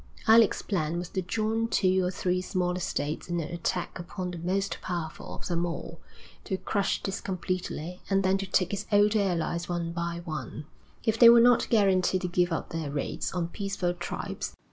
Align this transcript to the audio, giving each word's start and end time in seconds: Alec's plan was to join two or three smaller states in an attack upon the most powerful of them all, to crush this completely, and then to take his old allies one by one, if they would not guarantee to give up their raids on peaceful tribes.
Alec's 0.27 0.63
plan 0.63 0.97
was 0.97 1.09
to 1.09 1.21
join 1.21 1.67
two 1.67 2.03
or 2.03 2.09
three 2.09 2.41
smaller 2.41 2.79
states 2.79 3.29
in 3.29 3.39
an 3.39 3.53
attack 3.53 3.99
upon 3.99 4.31
the 4.31 4.39
most 4.39 4.79
powerful 4.81 5.35
of 5.35 5.45
them 5.45 5.63
all, 5.63 5.99
to 6.43 6.57
crush 6.57 7.03
this 7.03 7.21
completely, 7.21 8.01
and 8.09 8.23
then 8.23 8.39
to 8.39 8.47
take 8.47 8.71
his 8.71 8.87
old 8.91 9.15
allies 9.15 9.69
one 9.69 9.91
by 9.91 10.23
one, 10.25 10.65
if 11.03 11.19
they 11.19 11.29
would 11.29 11.43
not 11.43 11.69
guarantee 11.69 12.17
to 12.17 12.27
give 12.27 12.51
up 12.51 12.69
their 12.69 12.89
raids 12.89 13.31
on 13.33 13.47
peaceful 13.49 13.93
tribes. 13.93 14.55